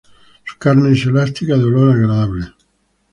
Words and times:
Su 0.43 0.57
carne 0.57 0.93
es 0.93 1.05
elástica 1.05 1.55
de 1.55 1.63
olor 1.63 1.91
agradable. 1.95 2.53